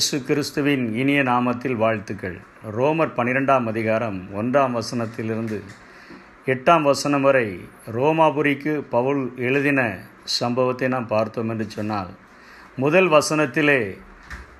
இயேசு 0.00 0.18
கிறிஸ்துவின் 0.26 0.84
இனிய 1.00 1.22
நாமத்தில் 1.22 1.74
வாழ்த்துக்கள். 1.80 2.36
ரோமர் 2.76 3.10
பன்னிரெண்டாம் 3.16 3.66
அதிகாரம் 3.72 4.18
ஒன்றாம் 4.40 4.76
வசனத்திலிருந்து 4.78 5.58
எட்டாம் 6.52 6.82
வசனம் 6.82 7.24
வரை 7.26 7.44
ரோமாபுரிக்கு 7.96 8.74
பவுல் 8.94 9.20
எழுதின 9.48 9.80
சம்பவத்தை 10.38 10.88
நாம் 10.88 11.06
பார்த்தோம் 11.06 11.48
என்று 11.48 11.66
சொன்னால் 11.70 12.10
முதல் 12.76 13.10
வசனத்திலே 13.16 13.78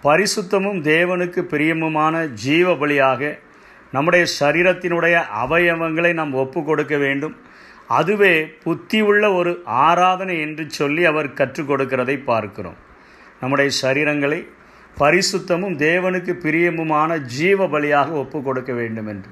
பரிசுத்தமும் 0.05 0.82
தேவனுக்கு 0.91 1.46
பிரியமுமான 1.54 2.22
ஜீவ 2.45 2.77
பலியாக 2.84 3.32
நம்முடைய 3.93 4.27
சரீரத்தினுடைய 4.41 5.25
அவயவங்களை 5.46 6.12
நாம் 6.12 6.38
ஒப்பு 6.45 6.62
கொடுக்க 6.64 6.96
வேண்டும். 7.07 7.36
அதுவே 8.01 8.34
புத்தி 8.62 9.01
உள்ள 9.01 9.32
ஒரு 9.32 9.54
ஆராதனை 9.88 10.38
என்று 10.41 10.66
சொல்லி 10.80 11.04
அவர் 11.04 11.37
கற்றுக் 11.43 11.70
கொடுக்கிறதை 11.73 12.18
பார்க்கிறோம். 12.32 12.80
நம்முடைய 13.41 13.70
சரீரங்களை 13.82 14.41
பரிசுத்தமும் 14.99 15.77
தேவனுக்கு 15.77 16.33
பிரியமுமான 16.45 17.19
ஜீவ 17.19 17.67
பலியாக 17.67 18.11
ஒப்பு 18.11 18.43
கொடுக்க 18.43 18.73
வேண்டும் 18.73 19.07
என்று 19.07 19.30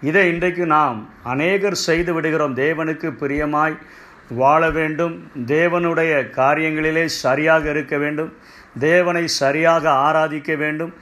இதை 0.00 0.28
இன்றைக்கு 0.28 0.66
நாம் 0.66 1.08
அநேகர் 1.22 1.74
செய்து 1.74 2.14
விடுகிறோம். 2.14 2.56
தேவனுக்கு 2.56 3.10
பிரியமாய் 3.20 3.78
வாழ 4.28 4.70
வேண்டும். 4.70 5.30
தேவனுடைய 5.46 6.30
காரியங்களிலே 6.30 7.04
சரியாக 7.04 7.70
இருக்க 7.70 7.96
வேண்டும். 7.98 8.32
தேவனை 8.78 9.26
சரியாக 9.26 9.90
ஆராதிக்க 9.90 10.56
வேண்டும். 10.56 10.94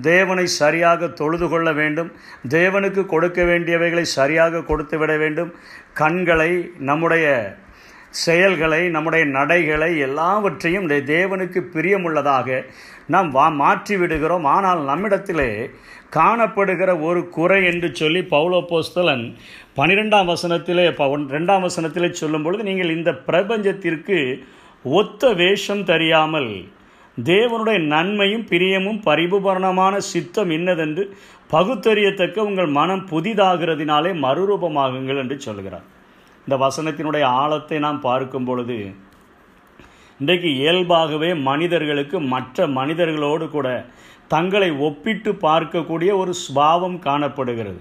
தேவனை 0.00 0.46
சரியாக 0.46 1.06
தொழுது 1.06 1.48
கொள்ள 1.48 1.72
வேண்டும். 1.72 2.12
தேவனுக்கு 2.48 3.06
கொடுக்க 3.06 3.42
வேண்டியவைகளை 3.42 4.02
சரியாக 4.02 4.62
கொடுத்து 4.62 4.98
விட 4.98 5.16
வேண்டும். 5.16 5.54
கண்களை 5.92 6.70
நம்முடைய 6.78 7.56
செயல்களை 8.18 8.82
நம்முடைய 8.88 9.24
நடைகளை 9.30 9.90
எல்லாவற்றையும் 9.98 10.84
இந்த 10.84 10.96
தேவனுக்கு 11.08 11.60
பிரியமுள்ளதாக 11.74 12.58
நாம் 13.06 13.28
வா 13.30 13.46
மாற்றி 13.56 13.94
விடுகிறோம் 13.96 14.46
ஆனால் 14.48 14.80
நம்மிடத்திலே 14.84 15.50
காணப்படுகிற 16.16 16.90
ஒரு 17.00 17.20
குறை 17.28 17.60
என்று 17.64 17.88
சொல்லி 17.94 18.20
பௌலோபோஸ்தலன் 18.30 19.24
பனிரெண்டாம் 19.74 20.30
வசனத்திலே 20.30 20.86
ப 20.92 21.08
ரெண்டாம் 21.30 21.64
வசனத்திலே 21.64 22.10
சொல்லும் 22.12 22.44
பொழுது 22.44 22.62
நீங்கள் 22.62 22.94
இந்த 22.94 23.12
பிரபஞ்சத்திற்கு 23.28 24.18
ஒத்த 24.92 25.32
வேஷம் 25.34 25.84
தெரியாமல் 25.84 26.50
தேவனுடைய 27.18 27.78
நன்மையும் 27.86 28.46
பிரியமும் 28.46 29.02
பரிபூரணமான 29.02 29.94
சித்தம் 30.08 30.50
இன்னதென்று 30.50 31.04
பகுத்தறியத்தக்க 31.50 32.38
உங்கள் 32.42 32.70
மனம் 32.70 33.04
புதிதாகிறதினாலே 33.10 34.12
மறுரூபமாகுங்கள் 34.20 35.20
என்று 35.22 35.36
சொல்கிறார் 35.40 35.86
இந்த 36.46 36.56
வசனத்தினுடைய 36.56 37.24
ஆழத்தை 37.40 37.78
நாம் 37.78 38.00
பார்க்கும் 38.00 38.44
பொழுது 38.44 38.78
இன்றைக்கு 40.20 40.50
இயல்பாகவே 40.58 41.30
மனிதர்களுக்கு 41.48 42.20
மற்ற 42.34 42.66
மனிதர்களோடு 42.78 43.46
கூட 43.50 43.68
தங்களை 44.28 44.68
ஒப்பிட்டு 44.78 45.32
பார்க்கக்கூடிய 45.32 46.10
ஒரு 46.16 46.32
சுபாவம் 46.44 46.98
காணப்படுகிறது. 46.98 47.80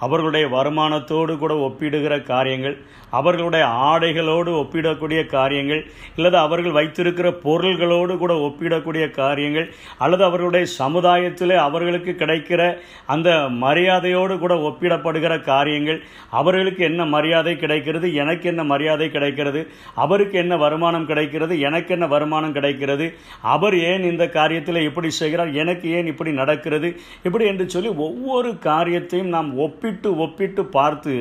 அவர்களுடைய 0.00 0.46
வருமானத்தோடு 0.48 1.34
கூட 1.36 1.54
ஒப்பிடுகிற 1.64 2.14
காரியங்கள் 2.24 2.76
அவர்களுடைய 3.12 3.64
ஆடைகளோடு 3.86 4.50
ஒப்பிடக்கூடிய 4.58 5.20
காரியங்கள் 5.26 5.80
அல்லது 6.16 6.36
அவர்கள் 6.38 6.76
வைத்திருக்கிற 6.76 7.28
பொருள்களோடு 7.44 8.14
கூட 8.18 8.32
ஒப்பிடக்கூடிய 8.40 9.04
காரியங்கள் 9.12 9.66
அல்லது 9.98 10.22
அவர்களுடைய 10.24 10.66
சமுதாயத்தில் 10.76 11.54
அவர்களுக்கு 11.58 12.12
கிடைக்கிற 12.14 12.60
அந்த 13.06 13.30
மரியாதையோடு 13.58 14.36
கூட 14.38 14.54
ஒப்பிடப்படுகிற 14.62 15.36
காரியங்கள் 15.42 15.98
அவர்களுக்கு 16.32 16.84
என்ன 16.84 17.04
மரியாதை 17.06 17.54
கிடைக்கிறது 17.56 18.08
எனக்கு 18.14 18.46
என்ன 18.48 18.62
மரியாதை 18.64 19.08
கிடைக்கிறது 19.10 19.62
அவருக்கு 19.96 20.38
என்ன 20.38 20.56
வருமானம் 20.56 21.06
கிடைக்கிறது 21.06 21.54
எனக்கு 21.60 21.92
என்ன 21.94 22.06
வருமானம் 22.06 22.52
கிடைக்கிறது 22.52 23.08
அவர் 23.48 23.76
ஏன் 23.84 24.04
இந்த 24.04 24.24
காரியத்தில் 24.34 24.80
இப்படி 24.82 25.10
செய்கிறார் 25.12 25.52
எனக்கு 25.54 25.88
ஏன் 25.90 26.06
இப்படி 26.06 26.32
நடக்கிறது 26.32 26.90
இப்படி 27.22 27.46
என்று 27.46 27.66
சொல்லி 27.68 27.92
ஒவ்வொரு 28.00 28.50
காரியத்தையும் 28.60 29.34
நாம் 29.34 29.50
ஒப்பிட்டு 29.90 30.10
ஒப்பிட்டு 30.24 30.62
பார்த்து 30.64 31.12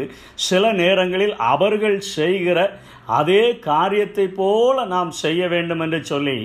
சில 0.47 0.72
நேரங்களில் 0.74 1.35
அவர்கள் 1.53 2.00
செய்கிற 2.16 2.57
அதே 3.19 3.44
காரியத்தை 3.69 4.25
போல 4.40 4.85
நாம் 4.85 5.12
செய்ய 5.22 5.41
வேண்டும் 5.47 5.80
என்று 5.80 6.00
சொல்லி 6.09 6.35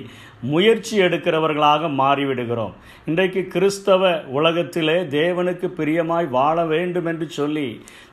முயற்சி 0.53 0.95
எடுக்கிறவர்களாக 1.01 1.89
மாறிவிடுகிறோம். 2.01 2.73
இன்றைக்கு 3.05 3.43
கிறிஸ்தவ 3.53 4.03
உலகத்திலே 4.39 4.97
தேவனுக்கு 5.17 5.67
பிரியமாய் 5.79 6.29
வாழ 6.29 6.65
வேண்டும் 6.65 7.07
என்று 7.07 7.27
சொல்லி 7.29 7.69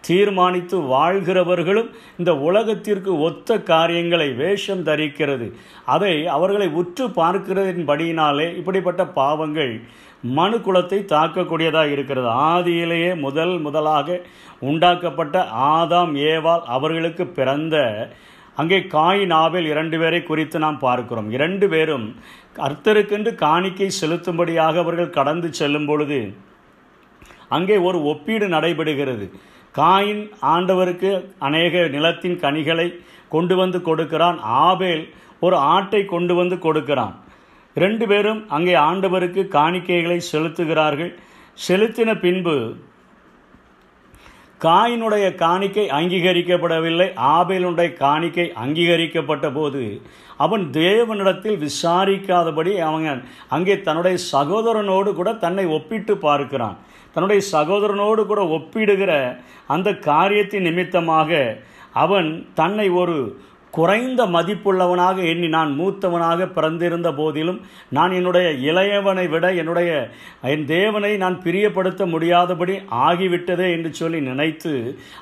தீர்மானித்து 0.07 0.77
வாழ்கிறவர்களும் 0.95 1.89
இந்த 2.17 2.33
உலகத்திற்கு 2.49 3.13
ஒத்த 3.19 3.59
காரியங்களை 3.71 4.29
வேஷம் 4.43 4.85
தரிக்கிறது. 4.85 5.49
அதை 5.95 6.13
அவர்களை 6.27 6.69
உற்று 6.81 7.07
பார்க்கிறதின்படியினாலே 7.07 8.47
இப்படிப்பட்ட 8.57 9.03
பாவங்கள் 9.21 9.75
மனு 10.37 10.57
குலத்தை 10.57 10.99
தாக்கக்கூடியதாக 11.13 11.93
இருக்கிறது. 11.95 12.27
ஆதியிலேயே 12.27 13.11
முதல் 13.25 13.53
முதலாக 13.59 14.17
உண்டாக்கப்பட்ட 14.69 15.37
ஆதாம் 15.73 16.13
ஏவால் 16.31 16.65
அவர்களுக்கு 16.75 17.25
பிறந்த 17.37 17.75
அங்கே 18.61 18.79
காயின் 18.93 19.33
ஆபேல் 19.43 19.67
இரண்டு 19.73 19.97
பேரை 19.99 20.19
குறித்து 20.23 20.57
நாம் 20.63 20.79
பார்க்கிறோம். 20.79 21.29
இரண்டு 21.37 21.65
பேரும் 21.73 22.05
கர்த்தருக்கென்று 22.57 23.31
காணிக்கை 23.43 23.87
செலுத்தும்படியாக 24.01 24.75
அவர்கள் 24.83 25.15
கடந்து 25.17 25.49
செல்லும் 25.59 25.87
பொழுது 25.89 26.19
அங்கே 27.57 27.77
ஒரு 27.87 27.99
ஒப்பீடு 28.11 28.47
நடைபெறுகிறது. 28.55 29.25
காயின் 29.75 30.23
ஆண்டவருக்கு 30.53 31.11
அநேக 31.47 31.83
நிலத்தின் 31.95 32.37
கனிகளை 32.43 32.87
கொண்டு 33.35 33.55
வந்து 33.55 33.81
கொடுக்கிறான். 33.81 34.39
ஆபேல் 34.67 35.03
ஒரு 35.45 35.57
ஆட்டை 35.75 36.01
கொண்டு 36.05 36.33
வந்து 36.35 36.55
கொடுக்கிறான். 36.65 37.15
ரெண்டு 37.75 38.05
பேரும் 38.11 38.41
அங்கே 38.55 38.73
ஆண்டவருக்கு 38.89 39.41
காணிக்கைகளை 39.57 40.19
செலுத்துகிறார்கள். 40.31 41.11
செலுத்தின 41.67 42.09
பின்பு 42.25 42.55
காயினுடைய 44.61 45.27
காணிக்கை 45.35 45.85
அங்கீகரிக்கப்படவில்லை. 45.99 47.07
ஆபேலுடைய 47.35 47.89
காணிக்கை 48.03 48.45
அங்கீகரிக்கப்பட்ட 48.63 49.47
போது 49.57 49.83
அவன் 50.45 50.63
தேவனிடத்தில் 50.77 51.57
விசாரிக்காதபடி 51.65 52.71
அவன் 52.87 53.21
அங்கே 53.55 53.75
தன்னுடைய 53.87 54.17
சகோதரனோடு 54.33 55.11
கூட 55.19 55.31
தன்னை 55.45 55.65
ஒப்பிட்டு 55.77 56.13
பார்க்கிறான். 56.27 56.77
தன்னுடைய 57.13 57.41
சகோதரனோடு 57.55 58.21
கூட 58.31 58.41
ஒப்பிடுகிற 58.57 59.13
அந்த 59.75 59.89
காரியத்தின் 60.09 60.67
நிமித்தமாக 60.69 61.31
அவன் 62.03 62.29
தன்னை 62.59 62.87
ஒரு 63.01 63.17
குறைந்த 63.73 64.21
மதிப்புள்ளவனாக 64.27 65.17
எண்ணி 65.23 65.47
நான் 65.47 65.71
மூத்தவனாக 65.77 66.47
பிறந்திருந்த 66.49 67.09
போதிலும் 67.11 67.59
நான் 67.89 68.11
என்னுடைய 68.11 68.47
இளையவனை 68.65 69.25
விட 69.29 69.45
என்னுடைய 69.53 69.91
என் 70.43 70.65
தேவனை 70.65 71.11
நான் 71.17 71.37
பிரியப்படுத்த 71.43 72.05
முடியாதபடி 72.05 72.75
ஆகிவிட்டதே 73.01 73.67
என்று 73.71 73.91
சொல்லி 73.93 74.19
நினைத்து 74.21 74.73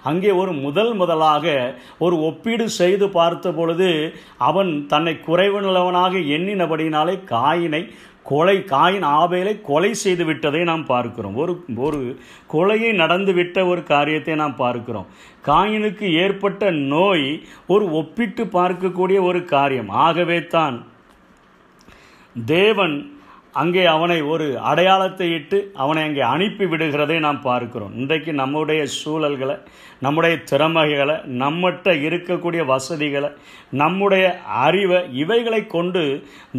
அங்கே 0.03 0.31
ஒரு 0.33 0.53
முதல் 0.59 0.93
முதலாக 0.93 1.45
ஒரு 1.97 2.17
ஒப்பீடு 2.21 2.67
செய்து 2.77 3.07
பார்த்த 3.09 3.51
பொழுது 3.51 3.89
அவன் 4.41 4.71
தன்னை 4.87 5.15
குறைவுள்ளவனாக 5.19 6.13
எண்ணினபடினாலே 6.37 7.15
காயினை 7.25 7.83
கொலை 8.25 8.55
காயின் 8.71 9.05
ஆபேலை 9.19 9.53
கொலை 9.61 9.91
செய்து 9.93 10.23
விட்டதை 10.25 10.61
நாம் 10.63 10.85
பார்க்கிறோம். 10.85 11.35
ஒரு 11.41 11.53
ஒரு 11.85 11.99
கொலையை 12.53 12.91
நடந்துவிட்ட 13.01 13.67
ஒரு 13.67 13.83
காரியத்தை 13.83 14.35
நாம் 14.41 14.55
பார்க்கிறோம். 14.55 15.07
காயினுக்கு 15.45 16.07
ஏற்பட்ட 16.23 16.71
நோய் 16.95 17.27
ஒரு 17.67 17.85
ஒப்பிட்டு 17.91 18.45
பார்க்கக்கூடிய 18.57 19.19
ஒரு 19.29 19.41
காரியம். 19.55 19.89
ஆகவே 19.89 20.39
தான் 20.55 20.77
தேவன் 22.35 22.97
அங்கே 23.61 23.83
அவனை 23.93 24.17
ஒரு 24.33 24.47
அடையாளத்தை 24.69 25.27
இட்டு 25.37 25.57
அவனை 25.83 26.01
அங்கே 26.07 26.23
அனுப்பி 26.33 26.65
விடுகிறதை 26.65 27.19
நாம் 27.19 27.39
பார்க்கிறோம். 27.41 27.93
இன்றைக்கு 28.01 28.31
நம்முடைய 28.41 28.81
சூழல்களை 28.99 29.55
நம்முடைய 30.01 30.35
திறமைகளை 30.43 31.15
நம்மகிட்ட 31.39 31.89
இருக்கக்கூடிய 32.07 32.61
வசதிகளை 32.65 33.29
நம்முடைய 33.71 34.25
அறிவை 34.61 34.99
இவைகளை 35.13 35.59
கொண்டு 35.67 36.03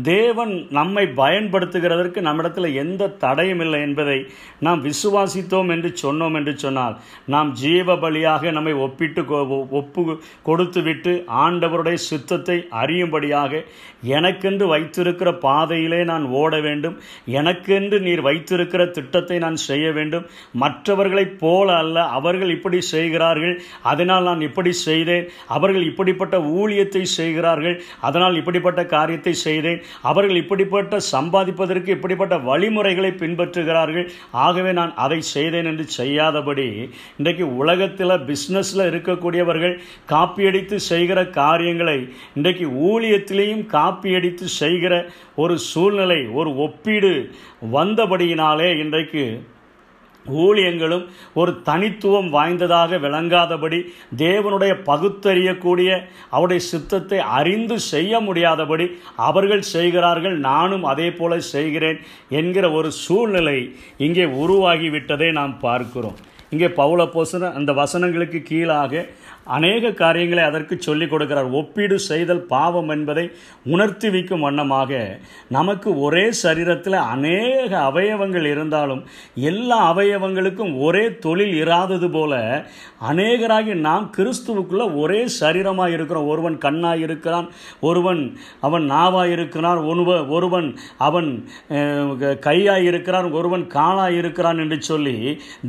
தேவன் 0.02 0.52
நம்மை 0.70 1.04
பயன்படுத்துகிறதற்கு 1.16 2.20
நம்மிடத்தில் 2.20 2.68
எந்த 2.74 3.08
தடையும் 3.22 3.60
இல்லை 3.60 3.80
என்பதை 3.80 4.18
நாம் 4.58 4.84
விசுவாசித்தோம் 4.84 5.70
என்று 5.70 5.90
சொன்னோம் 6.02 6.36
என்று 6.36 6.54
சொன்னால் 6.58 6.96
நாம் 7.26 7.50
ஜீவ 7.52 7.96
பலியாக 7.96 8.52
நம்மை 8.52 8.74
ஒப்பிட்டு 8.86 9.24
ஒப்பு 9.80 10.04
கொடுத்து 10.42 10.82
விட்டு 10.82 11.14
ஆண்டவருடைய 11.44 11.98
சித்தத்தை 12.08 12.58
அறியும்படியாக 12.82 13.62
எனக்கென்று 14.16 14.66
வைத்திருக்கிற 14.66 15.32
பாதையிலே 15.38 16.04
நான் 16.04 16.24
ஓட 16.40 16.60
வேண்டும் 16.60 16.96
எனக்கென்று 17.40 18.00
நீர் 18.00 18.20
வைத்திருக்கிற 18.20 18.82
திட்டத்தை 18.86 19.38
நான் 19.38 19.58
செய்ய 19.68 19.86
வேண்டும். 19.92 20.24
மற்றவர்களைப் 20.54 21.36
போல 21.40 21.68
அல்ல 21.76 21.98
அவர்கள் 22.18 22.54
இப்படி 22.56 22.80
செய்கிறார் 22.94 23.29
செய்கிறார்கள். 23.30 23.56
அதனால் 23.90 24.28
நான் 24.28 24.46
இப்படி 24.48 24.72
செய்தேன். 24.86 25.26
அவர்கள் 25.56 25.84
இப்படிப்பட்ட 25.90 26.36
ஊழியத்தை 26.58 27.02
செய்கிறார்கள். 27.18 27.76
அதனால் 28.08 28.38
இப்படிப்பட்ட 28.40 28.80
காரியத்தை 28.94 29.34
செய்தேன். 29.46 29.80
அவர்கள் 30.10 30.40
இப்படிப்பட்ட 30.42 31.00
சம்பாதிப்பதற்கு 31.14 31.90
இப்படிப்பட்ட 31.96 32.34
வழிமுறைகளை 32.50 33.12
பின்பற்றுகிறார்கள். 33.22 34.06
ஆகவே 34.46 34.72
நான் 34.72 34.92
அதை 35.04 35.20
செய்தேன் 35.34 35.68
என்று 35.72 35.86
செய்யாதபடி 35.98 36.68
இன்றைக்கு 37.20 37.44
உலகத்தில் 37.62 38.16
பிஸ்னஸில் 38.30 38.88
இருக்கக்கூடியவர்கள் 38.90 39.76
காப்பியடித்து 40.12 40.76
செய்கிற 40.90 41.18
காரியங்களை 41.40 41.98
இன்றைக்கு 42.38 42.66
ஊழியத்திலேயும் 42.90 43.64
காப்பியடித்து 43.76 44.46
செய்கிற 44.60 44.94
ஒரு 45.42 45.54
சூழ்நிலை 45.70 46.20
ஒரு 46.40 46.50
ஒப்பீடு 46.66 47.12
வந்தபடியினாலே 47.76 48.68
இன்றைக்கு 48.82 49.24
ஊழியங்களும் 50.26 51.06
ஒரு 51.34 51.60
தனித்துவம் 51.62 52.28
வாய்ந்ததாக 52.28 52.98
விளங்காதபடி 52.98 53.80
தேவனுடைய 54.16 54.74
பகுத்தறியக்கூடிய 54.86 56.06
அவருடைய 56.30 56.62
சித்தத்தை 56.62 57.18
அறிந்து 57.18 57.80
செய்ய 57.80 58.20
முடியாதபடி 58.20 58.98
அவர்கள் 59.16 59.60
செய்கிறார்கள் 59.60 60.38
நானும் 60.38 60.84
அதே 60.84 61.10
போல 61.10 61.40
செய்கிறேன் 61.40 62.00
என்கிற 62.28 62.70
ஒரு 62.70 62.90
சூழ்நிலை 62.90 63.76
இங்கே 63.96 64.24
உருவாகிவிட்டதை 64.24 65.32
நாம் 65.32 65.58
பார்க்கிறோம். 65.58 66.16
இங்கே 66.50 66.66
பவுல 66.66 67.08
போசன 67.14 67.52
அந்த 67.52 67.72
வசனங்களுக்கு 67.72 68.42
கீழாக 68.42 69.08
அநேக 69.46 69.92
காரியங்களை 70.02 70.42
அதற்கு 70.44 70.74
சொல்லிக் 70.80 71.12
கொடுக்கிறார். 71.12 71.48
ஒப்பீடு 71.60 71.96
செய்தல் 72.08 72.42
பாவம் 72.52 72.90
என்பதை 72.94 73.24
உணர்த்தி 73.74 74.08
வைக்கும் 74.10 74.44
வண்ணமாக 74.46 75.00
நமக்கு 75.56 75.88
ஒரே 76.00 76.24
சரீரத்தில் 76.42 76.98
அநேக 77.14 77.70
அவயவங்கள் 77.90 78.46
இருந்தாலும் 78.52 79.02
எல்லா 79.50 79.78
அவயவங்களுக்கும் 79.92 80.72
ஒரே 80.86 81.04
தொழில் 81.26 81.54
இராதது 81.62 82.10
போல 82.10 82.34
அநேகராகி 83.10 83.74
நாம் 83.88 84.06
கிறிஸ்துவுக்குள்ள 84.16 84.84
ஒரே 85.02 85.20
சரீரமாக 85.40 85.94
இருக்கிறோம். 85.96 86.28
ஒருவன் 86.32 86.58
கண்ணாக 86.58 87.04
இருக்கிறான் 87.06 87.48
ஒருவன் 87.80 88.22
அவன் 88.60 88.84
நாவாக 88.90 89.32
இருக்கிறான் 89.36 89.80
ஒருவன் 89.90 90.28
ஒருவன் 90.36 90.68
அவன் 91.08 91.30
கையாக 92.46 92.88
இருக்கிறான் 92.90 93.28
ஒருவன் 93.32 93.66
காலாக 93.76 94.18
இருக்கிறான் 94.20 94.58
என்று 94.58 94.78
சொல்லி 94.82 95.16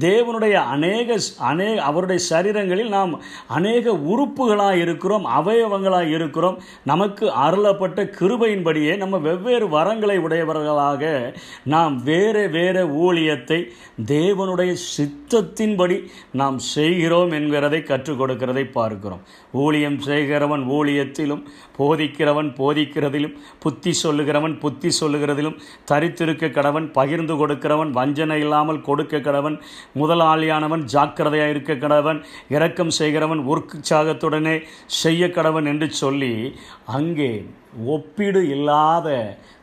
தேவனுடைய 0.05 0.55
அநேக 0.75 1.17
அநே 1.51 1.69
அவருடைய 1.89 2.21
சரீரங்களில் 2.29 2.95
நாம் 2.97 3.13
அநேக 3.61 3.95
உறுப்புகளாக 4.11 4.75
இருக்கிறோம் 4.83 5.25
அவயவங்களாக 5.39 6.13
இருக்கிறோம். 6.17 6.59
நமக்கு 6.91 7.25
அருளப்பட்ட 7.45 7.99
கிருபையின்படியே 8.19 8.93
நம்ம 9.01 9.15
வெவ்வேறு 9.25 9.65
வரங்களை 9.77 10.17
உடையவர்களாக 10.25 11.03
நாம் 11.73 11.95
வேறு 12.03 12.43
வேறு 12.55 12.83
ஊழியத்தை 13.03 13.59
தேவனுடைய 14.11 14.71
சித்தத்தின்படி 14.95 15.97
நாம் 16.41 16.57
செய்கிறோம் 16.73 17.31
என்கிறதை 17.39 17.79
கற்றுக் 17.83 18.19
கொடுக்கிறதை 18.21 18.63
பார்க்கிறோம். 18.77 19.21
ஊழியம் 19.63 19.99
செய்கிறவன் 20.07 20.63
ஊழியத்திலும் 20.77 21.43
போதிக்கிறவன் 21.77 22.49
போதிக்கிறதிலும் 22.59 23.35
புத்தி 23.63 23.91
சொல்லுகிறவன் 24.03 24.55
புத்தி 24.63 24.89
சொல்லுகிறதிலும் 24.99 25.59
தரித்திருக்க 25.91 26.51
கடவன் 26.57 26.87
பகிர்ந்து 26.97 27.35
கொடுக்கிறவன் 27.41 27.93
வஞ்சனை 27.99 28.39
இல்லாமல் 28.45 28.81
கொடுக்க 28.81 29.23
கடவன் 29.27 29.57
முதலாளியானவன் 30.01 30.85
ஜாக்கிரதையாக 30.95 31.53
இருக்க 31.55 31.73
கடவன் 31.85 32.19
இரக்கம் 32.55 32.93
செய்கிறவன் 32.99 33.43
உற்சாகத்துடனே 33.53 34.55
செய்ய 35.01 35.27
கடவன் 35.27 35.65
என்று 35.65 35.87
சொல்லி 35.93 36.33
அங்கே 36.85 37.31
ஒப்பீடு 37.87 38.41
இல்லாத 38.49 39.09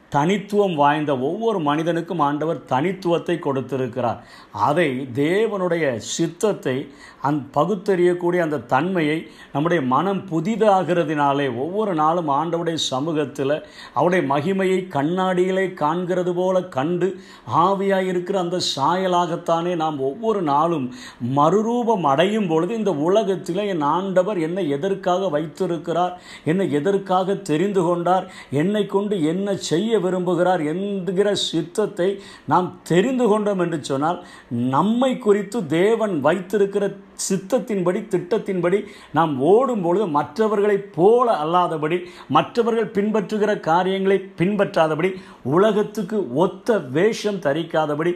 தனித்துவம் 0.09 0.75
வாய்ந்த 0.75 1.19
ஒவ்வொரு 1.19 1.59
மனிதனுக்கும் 1.59 2.19
ஆண்டவர் 2.19 2.65
தனித்துவத்தை 2.65 3.39
கொடுத்திருக்கிறார். 3.39 4.23
அதை 4.51 5.09
தேவனுடைய 5.15 5.97
சித்தத்தை 5.97 6.89
அந் 7.23 7.39
பகுத்தறியக்கூடிய 7.55 8.39
அந்த 8.39 8.59
தன்மையை 8.59 9.27
நம்முடைய 9.53 9.83
மனம் 9.83 10.21
புதிதாகிறதுனாலே 10.31 11.57
ஒவ்வொரு 11.57 11.95
நாளும் 11.95 12.29
ஆண்டவுடைய 12.29 12.75
சமூகத்தில் 12.75 13.55
அவருடைய 13.95 14.23
மகிமையை 14.35 14.79
கண்ணாடியிலே 14.97 15.75
காண்கிறது 15.75 16.35
போல 16.35 16.63
கண்டு 16.63 17.09
ஆவியாக 17.55 18.07
இருக்கிற 18.07 18.39
அந்த 18.39 18.61
சாயலாகத்தானே 18.77 19.77
நாம் 19.77 19.99
ஒவ்வொரு 20.01 20.43
நாளும் 20.43 20.95
மறுரூபம் 21.37 22.03
அடையும் 22.03 22.49
பொழுது 22.49 22.75
இந்த 22.75 22.95
உலகத்தில் 22.95 23.57
என் 23.57 23.81
ஆண்டவர் 23.81 24.39
என்னை 24.39 24.69
எதற்காக 24.69 25.29
வைத்திருக்கிறார்? 25.29 26.21
என்னை 26.45 26.73
எதற்காக 26.73 27.35
தெரிந்து 27.35 27.83
கொண்டார்? 27.83 28.33
என்னை 28.51 28.87
கொண்டு 28.87 29.25
என்ன 29.25 29.57
செய்ய 29.57 29.98
விரும்புகிறார் 30.01 30.63
என்கிற 30.65 31.29
சித்தத்தை 31.43 32.09
நாம் 32.47 32.69
தெரிந்து 32.83 33.27
கொண்டோம் 33.29 33.61
என்று 33.61 33.79
சொன்னால் 33.83 34.19
நம்மை 34.71 35.11
குறித்து 35.19 35.61
தேவன் 35.75 36.15
வைத்திருக்கிற 36.21 36.85
சித்தத்தின்படி 37.29 38.01
திட்டத்தின்படி 38.09 38.79
நாம் 39.13 39.33
ஓடும் 39.45 39.83
பொழுது 39.83 40.07
மற்றவர்களைப் 40.09 40.91
போல 40.95 41.37
அல்லாதபடி 41.45 41.99
மற்றவர்கள் 42.29 42.93
பின்பற்றுகிற 42.93 43.53
காரியங்களை 43.61 44.19
பின்பற்றாதபடி 44.39 45.11
உலகத்துக்கு 45.51 46.19
ஒத்த 46.39 46.79
வேஷம் 46.91 47.43
தரிக்காதபடி 47.43 48.13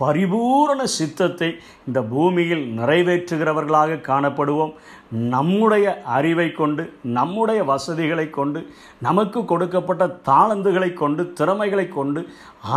பரிபூரண 0.00 0.80
சித்தத்தை 0.96 1.48
இந்த 1.86 2.00
பூமியில் 2.12 2.64
நிறைவேற்றுகிறவர்களாக 2.78 4.00
காணப்படுவோம். 4.08 4.72
நம்முடைய 5.34 5.86
அறிவை 6.16 6.48
கொண்டு 6.52 6.84
நம்முடைய 7.18 7.60
வசதிகளை 7.72 8.26
கொண்டு 8.38 8.60
நமக்கு 9.06 9.40
கொடுக்கப்பட்ட 9.44 10.06
தாளந்துகளை 10.30 10.90
கொண்டு 11.02 11.24
திறமைகளை 11.40 11.86
கொண்டு 11.98 12.22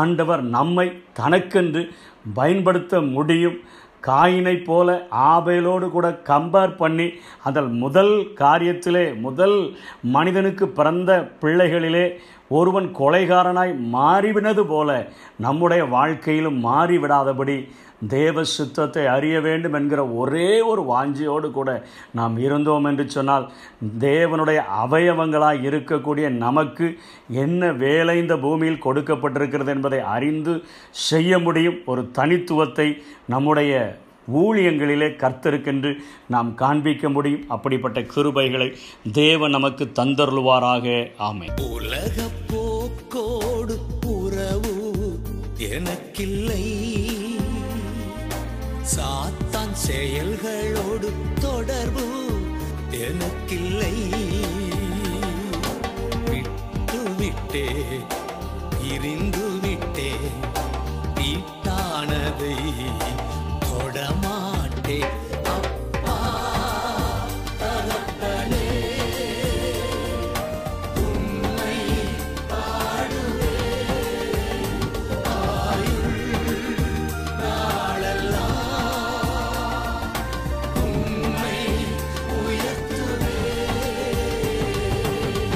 ஆண்டவர் 0.01 0.43
நம்மை 0.57 0.87
தனக்கென்று 1.21 1.83
பயன்படுத்த 2.39 3.01
முடியும். 3.15 3.57
காயினை 4.07 4.53
போல 4.63 4.89
ஆபேலோடு 5.09 5.87
கூட 5.93 6.07
கம்பேர் 6.29 6.75
பண்ணி 6.81 7.07
அதில் 7.47 7.71
முதல் 7.83 8.13
காரியத்திலே 8.41 9.03
முதல் 9.25 9.55
மனிதனுக்கு 10.15 10.65
பிறந்த 10.77 11.11
பிள்ளைகளிலே 11.41 12.05
ஒருவன் 12.49 12.95
கொலைகாரனாய் 12.99 13.73
மாறிவினது 13.93 14.63
போல 14.67 15.09
நம்முடைய 15.37 15.85
வாழ்க்கையிலும் 15.85 16.65
மாறிவிடாதபடி 16.65 17.67
தேவ 18.07 18.43
சித்தத்தை 18.43 19.05
அறிய 19.05 19.39
வேண்டும் 19.41 19.73
என்கிற 19.73 20.07
ஒரே 20.07 20.61
ஒரு 20.61 20.81
வாஞ்சியோடு 20.81 21.51
கூட 21.51 21.83
நாம் 22.13 22.37
இருந்தோம் 22.37 22.85
என்று 22.85 23.09
சொன்னால் 23.09 23.51
தேவனுடைய 23.99 24.61
அவயவங்களாக 24.85 25.65
இருக்கக்கூடிய 25.69 26.29
நமக்கு 26.29 26.97
என்ன 27.27 27.71
வேலை 27.71 28.17
இந்த 28.17 28.37
பூமியில் 28.37 28.83
கொடுக்கப்பட்டிருக்கிறது 28.85 29.67
என்பதை 29.67 29.99
அறிந்து 29.99 30.63
செய்ய 30.91 31.39
முடியும். 31.39 31.77
ஒரு 31.85 32.11
தனித்துவத்தை 32.11 33.01
நம்முடைய 33.27 33.99
ஊழியங்களிலே 34.33 35.09
கர்த்தருக்கென்று 35.15 35.95
நாம் 36.27 36.55
காண்பிக்க 36.55 37.09
முடியும். 37.09 37.45
அப்படிப்பட்ட 37.47 38.01
கிருபைகளை 38.01 38.75
தேவன் 39.11 39.51
நமக்கு 39.51 39.91
தந்தருள்வாராக. 39.93 41.11
ஆமை 41.17 41.49
உலக 41.71 42.21
போக்கோடு 42.47 43.75
புறவு 44.01 44.93
எனக்கில்லை. 45.57 46.95
சாத்தான் 48.95 49.75
செயல்களோடு 49.87 51.11